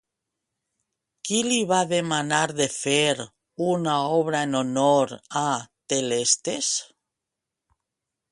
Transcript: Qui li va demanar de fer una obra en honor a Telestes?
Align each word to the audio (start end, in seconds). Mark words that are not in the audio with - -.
Qui 1.27 1.41
li 1.47 1.57
va 1.71 1.81
demanar 1.91 2.39
de 2.61 2.67
fer 2.77 3.25
una 3.73 3.99
obra 4.15 4.41
en 4.49 4.57
honor 4.61 5.13
a 5.43 5.47
Telestes? 5.93 6.71